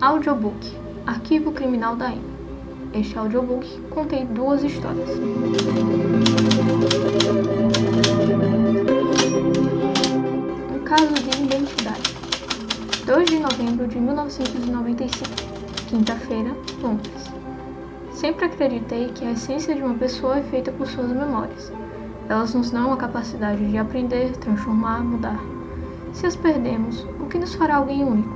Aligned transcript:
Audiobook 0.00 0.72
Arquivo 1.04 1.50
Criminal 1.50 1.96
da 1.96 2.12
M. 2.12 2.22
Este 2.94 3.18
audiobook 3.18 3.66
contém 3.90 4.24
duas 4.26 4.62
histórias. 4.62 5.08
Um 10.70 10.84
caso 10.84 11.12
de 11.12 11.42
identidade. 11.42 12.14
2 13.04 13.28
de 13.28 13.38
novembro 13.40 13.88
de 13.88 13.98
1995, 13.98 15.28
quinta-feira, 15.88 16.56
Londres. 16.80 17.24
Sempre 18.12 18.44
acreditei 18.44 19.08
que 19.08 19.24
a 19.24 19.32
essência 19.32 19.74
de 19.74 19.82
uma 19.82 19.94
pessoa 19.94 20.38
é 20.38 20.42
feita 20.44 20.70
por 20.70 20.86
suas 20.86 21.08
memórias. 21.08 21.72
Elas 22.28 22.54
nos 22.54 22.70
dão 22.70 22.92
a 22.92 22.96
capacidade 22.96 23.64
de 23.68 23.78
aprender, 23.78 24.36
transformar, 24.38 25.04
mudar. 25.04 25.38
Se 26.12 26.26
as 26.26 26.34
perdemos, 26.34 27.06
o 27.20 27.26
que 27.26 27.38
nos 27.38 27.54
fará 27.54 27.76
alguém 27.76 28.02
único? 28.02 28.34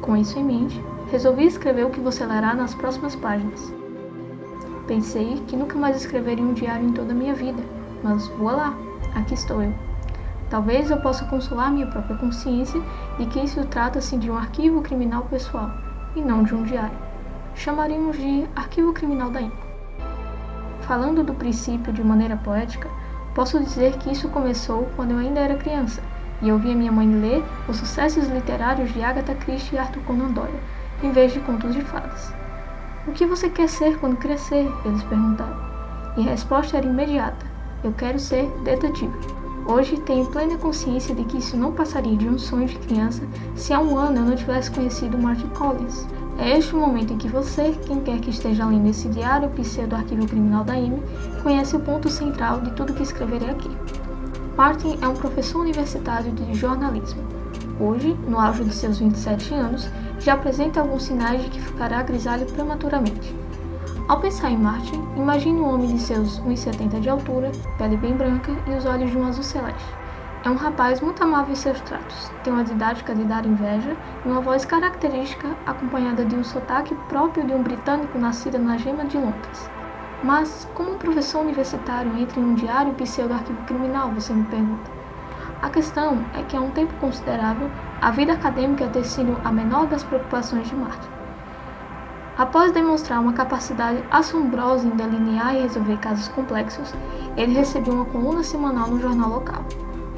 Com 0.00 0.16
isso 0.16 0.38
em 0.38 0.44
mente, 0.44 0.82
resolvi 1.10 1.46
escrever 1.46 1.84
o 1.84 1.90
que 1.90 2.00
você 2.00 2.26
lerá 2.26 2.54
nas 2.54 2.74
próximas 2.74 3.14
páginas. 3.14 3.72
Pensei 4.88 5.42
que 5.46 5.56
nunca 5.56 5.78
mais 5.78 5.96
escreveria 5.96 6.44
um 6.44 6.52
diário 6.52 6.88
em 6.88 6.92
toda 6.92 7.12
a 7.12 7.14
minha 7.14 7.34
vida, 7.34 7.62
mas 8.02 8.26
voilá, 8.28 8.74
aqui 9.14 9.34
estou 9.34 9.62
eu. 9.62 9.72
Talvez 10.50 10.90
eu 10.90 11.00
possa 11.00 11.24
consolar 11.26 11.72
minha 11.72 11.86
própria 11.86 12.16
consciência 12.16 12.80
de 13.18 13.26
que 13.26 13.40
isso 13.40 13.64
trata-se 13.66 14.16
de 14.16 14.30
um 14.30 14.36
arquivo 14.36 14.80
criminal 14.82 15.22
pessoal 15.24 15.70
e 16.14 16.20
não 16.20 16.42
de 16.42 16.54
um 16.54 16.62
diário. 16.62 16.96
Chamaríamos 17.54 18.16
de 18.16 18.46
arquivo 18.54 18.92
criminal 18.92 19.30
da 19.30 19.42
INCO. 19.42 19.65
Falando 20.86 21.24
do 21.24 21.34
princípio 21.34 21.92
de 21.92 22.02
maneira 22.02 22.36
poética, 22.36 22.88
posso 23.34 23.58
dizer 23.58 23.96
que 23.98 24.12
isso 24.12 24.28
começou 24.28 24.88
quando 24.94 25.10
eu 25.10 25.18
ainda 25.18 25.40
era 25.40 25.56
criança 25.56 26.00
e 26.40 26.48
eu 26.48 26.58
via 26.58 26.76
minha 26.76 26.92
mãe 26.92 27.08
ler 27.08 27.44
os 27.68 27.76
sucessos 27.76 28.28
literários 28.28 28.92
de 28.92 29.02
Agatha 29.02 29.34
Christie 29.34 29.74
e 29.74 29.78
Arthur 29.78 30.02
Conan 30.02 30.30
Doyle, 30.30 30.60
em 31.02 31.10
vez 31.10 31.32
de 31.32 31.40
contos 31.40 31.74
de 31.74 31.82
fadas. 31.82 32.32
O 33.06 33.12
que 33.12 33.26
você 33.26 33.48
quer 33.48 33.68
ser 33.68 33.98
quando 33.98 34.16
crescer? 34.16 34.70
Eles 34.84 35.02
perguntavam. 35.04 35.56
E 36.16 36.20
a 36.20 36.30
resposta 36.30 36.76
era 36.76 36.86
imediata: 36.86 37.46
Eu 37.82 37.92
quero 37.92 38.18
ser 38.18 38.48
detetive. 38.62 39.16
Hoje 39.66 39.98
tenho 40.00 40.26
plena 40.26 40.56
consciência 40.56 41.14
de 41.14 41.24
que 41.24 41.38
isso 41.38 41.56
não 41.56 41.72
passaria 41.72 42.16
de 42.16 42.28
um 42.28 42.38
sonho 42.38 42.68
de 42.68 42.78
criança 42.78 43.26
se 43.56 43.72
há 43.72 43.80
um 43.80 43.98
ano 43.98 44.18
eu 44.18 44.24
não 44.24 44.36
tivesse 44.36 44.70
conhecido 44.70 45.18
Martin 45.18 45.48
Collins. 45.48 46.06
É 46.38 46.58
este 46.58 46.74
o 46.74 46.78
momento 46.78 47.14
em 47.14 47.18
que 47.18 47.28
você, 47.28 47.74
quem 47.86 48.00
quer 48.00 48.20
que 48.20 48.28
esteja 48.28 48.66
lendo 48.66 48.88
esse 48.88 49.08
diário 49.08 49.48
pseudo-arquivo 49.50 50.26
criminal 50.26 50.64
da 50.64 50.78
M, 50.78 51.02
conhece 51.42 51.74
o 51.74 51.80
ponto 51.80 52.10
central 52.10 52.60
de 52.60 52.72
tudo 52.72 52.92
que 52.92 53.02
escreverei 53.02 53.48
aqui. 53.48 53.70
Martin 54.54 54.98
é 55.00 55.08
um 55.08 55.14
professor 55.14 55.60
universitário 55.60 56.30
de 56.32 56.54
jornalismo. 56.54 57.22
Hoje, 57.80 58.14
no 58.28 58.38
auge 58.38 58.64
de 58.64 58.74
seus 58.74 58.98
27 58.98 59.54
anos, 59.54 59.88
já 60.18 60.34
apresenta 60.34 60.80
alguns 60.80 61.04
sinais 61.04 61.42
de 61.42 61.50
que 61.50 61.60
ficará 61.60 62.02
grisalho 62.02 62.46
prematuramente. 62.46 63.34
Ao 64.06 64.20
pensar 64.20 64.50
em 64.50 64.58
Martin, 64.58 65.02
imagine 65.16 65.58
um 65.58 65.74
homem 65.74 65.94
de 65.94 66.00
seus 66.00 66.38
1,70 66.40 67.00
de 67.00 67.08
altura, 67.08 67.50
pele 67.78 67.96
bem 67.96 68.14
branca 68.14 68.52
e 68.66 68.70
os 68.76 68.84
olhos 68.84 69.10
de 69.10 69.16
um 69.16 69.26
azul 69.26 69.42
celeste. 69.42 70.05
É 70.46 70.48
um 70.48 70.54
rapaz 70.54 71.00
muito 71.00 71.24
amável 71.24 71.50
em 71.50 71.56
seus 71.56 71.80
tratos, 71.80 72.30
tem 72.44 72.52
uma 72.52 72.62
didática 72.62 73.12
de 73.12 73.24
dar 73.24 73.44
inveja 73.44 73.96
e 74.24 74.28
uma 74.28 74.40
voz 74.40 74.64
característica 74.64 75.48
acompanhada 75.66 76.24
de 76.24 76.36
um 76.36 76.44
sotaque 76.44 76.94
próprio 77.08 77.44
de 77.44 77.52
um 77.52 77.64
britânico 77.64 78.16
nascido 78.16 78.56
na 78.56 78.76
gema 78.76 79.04
de 79.06 79.18
Londres. 79.18 79.68
Mas 80.22 80.68
como 80.72 80.92
um 80.92 80.98
professor 80.98 81.40
universitário 81.40 82.16
entra 82.16 82.38
em 82.38 82.44
um 82.44 82.54
diário 82.54 82.94
pseudo-arquivo 82.94 83.60
criminal, 83.64 84.12
você 84.12 84.32
me 84.32 84.44
pergunta? 84.44 84.88
A 85.60 85.68
questão 85.68 86.24
é 86.32 86.44
que 86.44 86.56
há 86.56 86.60
um 86.60 86.70
tempo 86.70 86.94
considerável, 87.00 87.68
a 88.00 88.12
vida 88.12 88.34
acadêmica 88.34 88.86
tem 88.86 89.02
sido 89.02 89.36
a 89.42 89.50
menor 89.50 89.88
das 89.88 90.04
preocupações 90.04 90.68
de 90.68 90.76
Martin. 90.76 91.08
Após 92.38 92.70
demonstrar 92.70 93.18
uma 93.18 93.32
capacidade 93.32 94.00
assombrosa 94.12 94.86
em 94.86 94.90
delinear 94.90 95.56
e 95.56 95.62
resolver 95.62 95.96
casos 95.96 96.28
complexos, 96.28 96.94
ele 97.36 97.52
recebeu 97.52 97.94
uma 97.94 98.04
coluna 98.04 98.44
semanal 98.44 98.86
no 98.86 99.00
jornal 99.00 99.30
local. 99.30 99.64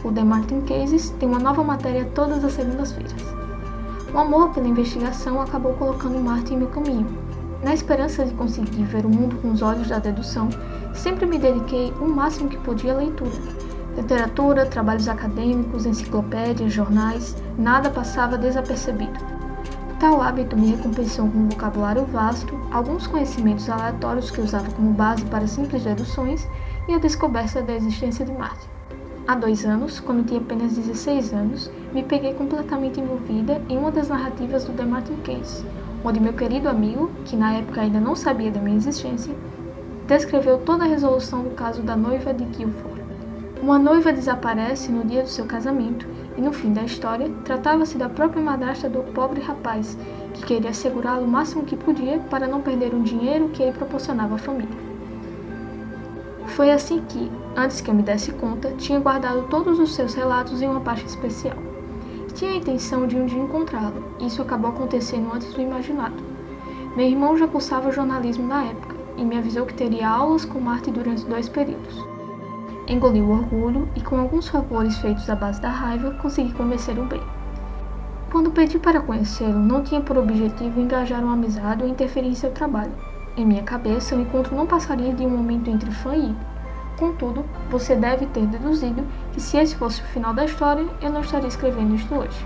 O 0.05 0.13
The 0.13 0.23
Martin 0.23 0.61
Cases 0.63 1.11
tem 1.19 1.29
uma 1.29 1.39
nova 1.39 1.63
matéria 1.63 2.11
todas 2.15 2.45
as 2.45 2.53
segundas-feiras. 2.53 3.15
O 4.13 4.19
amor 4.19 4.51
pela 4.51 4.69
investigação 4.69 5.41
acabou 5.41 5.75
colocando 5.75 6.19
Martin 6.19 6.55
em 6.55 6.59
meu 6.59 6.69
caminho, 6.69 7.07
na 7.63 7.75
esperança 7.75 8.25
de 8.25 8.35
conseguir 8.35 8.85
ver 8.85 9.05
o 9.05 9.09
mundo 9.09 9.37
com 9.43 9.51
os 9.51 9.63
olhos 9.63 9.89
da 9.89 9.99
dedução, 9.99 10.49
sempre 10.95 11.27
me 11.27 11.39
dediquei 11.39 11.93
o 12.01 12.07
máximo 12.07 12.49
que 12.49 12.57
podia 12.59 12.93
à 12.93 12.97
leitura. 12.97 13.33
Literatura, 13.97 14.65
trabalhos 14.65 15.09
acadêmicos, 15.09 15.85
enciclopédias, 15.85 16.73
jornais, 16.73 17.35
nada 17.59 17.91
passava 17.91 18.39
desapercebido. 18.39 19.19
Tal 19.99 20.23
hábito 20.23 20.57
me 20.57 20.71
recompensou 20.71 21.29
com 21.29 21.39
um 21.39 21.49
vocabulário 21.49 22.05
vasto, 22.05 22.57
alguns 22.71 23.09
conhecimentos 23.09 23.69
aleatórios 23.69 24.31
que 24.31 24.41
usava 24.41 24.71
como 24.71 24.93
base 24.93 25.25
para 25.25 25.49
simples 25.49 25.83
deduções 25.83 26.47
e 26.87 26.95
a 26.95 26.99
descoberta 26.99 27.61
da 27.61 27.75
existência 27.75 28.25
de 28.25 28.31
Marte. 28.31 28.78
Há 29.29 29.35
dois 29.35 29.63
anos, 29.67 30.01
quando 30.01 30.27
tinha 30.27 30.41
apenas 30.41 30.75
16 30.75 31.35
anos, 31.35 31.71
me 31.93 32.03
peguei 32.03 32.33
completamente 32.33 32.99
envolvida 32.99 33.61
em 33.69 33.77
uma 33.77 33.91
das 33.91 34.09
narrativas 34.09 34.65
do 34.65 34.73
The 34.73 34.87
Martin 34.87 35.17
Case, 35.17 35.67
onde 36.03 36.19
meu 36.19 36.33
querido 36.33 36.67
amigo, 36.67 37.11
que 37.27 37.37
na 37.37 37.53
época 37.53 37.83
ainda 37.83 38.01
não 38.01 38.17
sabia 38.17 38.51
da 38.51 38.59
minha 38.59 38.79
existência, 38.79 39.35
descreveu 40.07 40.57
toda 40.57 40.85
a 40.85 40.89
resolução 40.89 41.43
do 41.43 41.51
caso 41.51 41.83
da 41.83 41.95
noiva 41.95 42.33
de 42.33 42.43
Guilford. 42.45 43.03
Uma 43.61 43.79
noiva 43.79 44.15
desaparece 44.15 44.91
no 44.91 45.05
dia 45.05 45.23
do 45.23 45.29
seu 45.29 45.45
casamento 45.45 46.07
e 46.39 46.41
no 46.41 46.51
fim 46.51 46.73
da 46.73 46.85
história 46.85 47.31
tratava-se 47.45 47.99
da 47.99 48.09
própria 48.09 48.43
madrasta 48.43 48.89
do 48.89 49.03
pobre 49.13 49.43
rapaz, 49.43 49.99
que 50.33 50.47
queria 50.47 50.73
segurá-lo 50.73 51.27
o 51.27 51.29
máximo 51.29 51.67
que 51.67 51.77
podia 51.77 52.19
para 52.31 52.49
não 52.49 52.63
perder 52.63 52.95
o 52.95 53.03
dinheiro 53.03 53.51
que 53.51 53.63
ele 53.63 53.73
proporcionava 53.73 54.37
à 54.37 54.39
família. 54.39 54.88
Foi 56.59 56.73
assim 56.73 57.01
que, 57.09 57.31
antes 57.57 57.81
que 57.81 57.89
eu 57.89 57.95
me 57.95 58.03
desse 58.03 58.33
conta, 58.33 58.73
tinha 58.73 58.99
guardado 58.99 59.43
todos 59.43 59.79
os 59.79 59.95
seus 59.95 60.13
relatos 60.13 60.61
em 60.61 60.67
uma 60.67 60.81
pasta 60.81 61.07
especial. 61.07 61.55
Tinha 62.35 62.51
a 62.51 62.57
intenção 62.57 63.07
de 63.07 63.17
um 63.17 63.27
dia 63.27 63.39
encontrá-lo, 63.41 64.03
e 64.19 64.27
isso 64.27 64.43
acabou 64.43 64.71
acontecendo 64.71 65.33
antes 65.33 65.55
do 65.55 65.61
imaginado. 65.61 66.17
Meu 66.97 67.07
irmão 67.07 67.39
já 67.39 67.47
cursava 67.47 67.93
jornalismo 67.93 68.45
na 68.49 68.65
época, 68.65 68.97
e 69.17 69.25
me 69.25 69.39
avisou 69.39 69.67
que 69.67 69.75
teria 69.75 70.09
aulas 70.09 70.45
com 70.45 70.59
Marte 70.59 70.91
durante 70.91 71.25
dois 71.27 71.49
períodos. 71.49 72.05
Engoli 72.89 73.23
o 73.23 73.31
orgulho 73.31 73.89
e, 73.95 74.01
com 74.01 74.19
alguns 74.19 74.49
favores 74.49 74.99
feitos 74.99 75.31
à 75.31 75.37
base 75.37 75.63
da 75.63 75.71
raiva, 75.71 76.11
consegui 76.21 76.53
convencer 76.55 76.99
o 76.99 77.05
bem. 77.05 77.23
Quando 78.33 78.51
pedi 78.51 78.81
para 78.81 79.01
conhecê-lo, 79.01 79.61
não 79.61 79.85
tinha 79.85 80.01
por 80.01 80.19
objetivo 80.19 80.81
engajar 80.81 81.23
uma 81.23 81.35
amizade 81.35 81.85
ou 81.85 81.89
interferir 81.89 82.31
em 82.31 82.35
seu 82.35 82.51
trabalho. 82.51 82.91
Em 83.39 83.45
minha 83.45 83.63
cabeça, 83.63 84.17
o 84.17 84.21
encontro 84.21 84.57
não 84.57 84.67
passaria 84.67 85.15
de 85.15 85.25
um 85.25 85.31
momento 85.31 85.71
entre 85.71 85.89
fã 85.93 86.13
e 86.13 86.31
ídolo. 86.31 86.37
Contudo, 86.99 87.45
você 87.71 87.95
deve 87.95 88.27
ter 88.27 88.45
deduzido 88.45 89.05
que 89.33 89.41
se 89.41 89.57
esse 89.57 89.77
fosse 89.77 90.01
o 90.01 90.07
final 90.07 90.35
da 90.35 90.45
história, 90.45 90.85
eu 91.01 91.09
não 91.09 91.21
estaria 91.21 91.47
escrevendo 91.47 91.95
isto 91.95 92.13
hoje. 92.13 92.45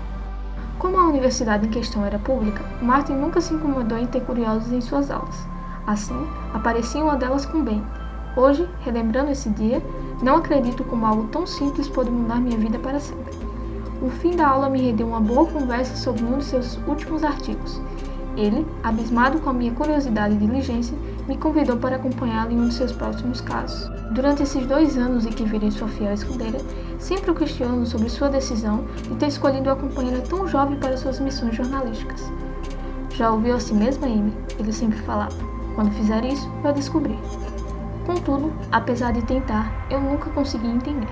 Como 0.77 0.95
a 0.95 1.07
universidade 1.07 1.65
em 1.65 1.71
questão 1.71 2.05
era 2.05 2.19
pública, 2.19 2.63
Martin 2.79 3.13
nunca 3.13 3.41
se 3.41 3.55
incomodou 3.55 3.97
em 3.97 4.05
ter 4.05 4.21
curiosos 4.21 4.71
em 4.71 4.81
suas 4.81 5.09
aulas. 5.09 5.35
Assim, 5.87 6.27
aparecia 6.53 7.03
uma 7.03 7.17
delas 7.17 7.43
com 7.43 7.63
Ben. 7.63 7.83
Hoje, 8.37 8.69
relembrando 8.81 9.31
esse 9.31 9.49
dia, 9.49 9.81
não 10.21 10.35
acredito 10.35 10.83
como 10.83 11.07
algo 11.07 11.27
tão 11.29 11.47
simples 11.47 11.89
pode 11.89 12.11
mudar 12.11 12.39
minha 12.39 12.59
vida 12.59 12.77
para 12.77 12.99
sempre. 12.99 13.33
O 13.99 14.11
fim 14.11 14.35
da 14.35 14.47
aula 14.47 14.69
me 14.69 14.79
rendeu 14.79 15.07
uma 15.07 15.19
boa 15.19 15.47
conversa 15.47 15.95
sobre 15.95 16.23
um 16.23 16.37
de 16.37 16.43
seus 16.43 16.77
últimos 16.85 17.23
artigos. 17.23 17.81
Ele, 18.35 18.65
abismado 18.81 19.39
com 19.39 19.49
a 19.49 19.53
minha 19.53 19.73
curiosidade 19.73 20.33
e 20.33 20.37
diligência, 20.37 20.97
me 21.27 21.37
convidou 21.37 21.77
para 21.77 21.97
acompanhá-lo 21.97 22.51
em 22.51 22.59
um 22.59 22.67
de 22.67 22.73
seus 22.73 22.91
próximos 22.91 23.39
casos. 23.41 23.89
Durante 24.11 24.43
esses 24.43 24.65
dois 24.65 24.97
anos 24.97 25.25
em 25.25 25.29
que 25.29 25.43
virei 25.43 25.69
sua 25.69 25.87
fiel 25.87 26.13
escudeira, 26.13 26.59
sempre 26.97 27.31
o 27.31 27.35
questiono 27.35 27.85
sobre 27.85 28.09
sua 28.09 28.29
decisão 28.29 28.85
de 29.03 29.15
ter 29.15 29.27
escolhido 29.27 29.69
uma 29.69 29.75
companheira 29.75 30.21
tão 30.21 30.47
jovem 30.47 30.79
para 30.79 30.97
suas 30.97 31.19
missões 31.19 31.55
jornalísticas. 31.55 32.23
Já 33.11 33.29
ouviu 33.29 33.55
a 33.55 33.59
si 33.59 33.73
mesma, 33.73 34.07
Amy? 34.07 34.33
Ele 34.57 34.73
sempre 34.73 34.99
falava. 35.01 35.35
Quando 35.75 35.93
fizer 35.93 36.25
isso, 36.25 36.49
vai 36.61 36.73
descobrir. 36.73 37.19
Contudo, 38.05 38.51
apesar 38.71 39.13
de 39.13 39.21
tentar, 39.21 39.71
eu 39.89 40.01
nunca 40.01 40.29
consegui 40.31 40.67
entender. 40.67 41.07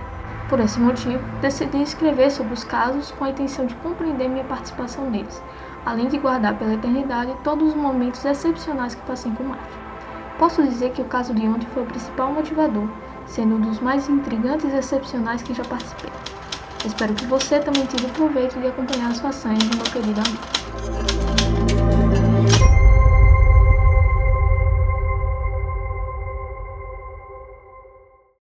Por 0.49 0.59
esse 0.59 0.79
motivo, 0.79 1.23
decidi 1.39 1.81
escrever 1.81 2.29
sobre 2.29 2.53
os 2.53 2.63
casos 2.63 3.11
com 3.11 3.23
a 3.23 3.29
intenção 3.29 3.65
de 3.65 3.75
compreender 3.75 4.27
minha 4.27 4.43
participação 4.43 5.09
neles, 5.09 5.41
além 5.85 6.07
de 6.07 6.17
guardar 6.17 6.57
pela 6.57 6.73
eternidade 6.73 7.35
todos 7.43 7.69
os 7.69 7.75
momentos 7.75 8.23
excepcionais 8.23 8.95
que 8.95 9.01
passei 9.01 9.31
com 9.31 9.43
Mark. 9.43 9.61
Posso 10.37 10.63
dizer 10.63 10.91
que 10.91 11.01
o 11.01 11.05
caso 11.05 11.33
de 11.33 11.47
ontem 11.47 11.67
foi 11.73 11.83
o 11.83 11.87
principal 11.87 12.33
motivador, 12.33 12.87
sendo 13.25 13.55
um 13.55 13.59
dos 13.59 13.79
mais 13.79 14.09
intrigantes 14.09 14.71
e 14.71 14.77
excepcionais 14.77 15.41
que 15.41 15.53
já 15.53 15.63
participei. 15.63 16.11
Espero 16.85 17.13
que 17.13 17.25
você 17.25 17.59
também 17.59 17.85
tenha 17.85 18.11
proveito 18.13 18.59
de 18.59 18.67
acompanhar 18.67 19.11
as 19.11 19.19
façanhas 19.19 19.63
do 19.63 19.77
meu 19.77 19.85
querido 19.85 20.19
amigo. 20.19 20.60